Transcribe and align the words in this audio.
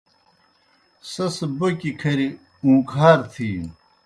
سیْس 1.11 1.37
بوکیْ 1.57 1.91
کھریْ 1.99 2.27
اُون٘کہار 2.63 3.19
تِھینوْ۔ 3.31 3.69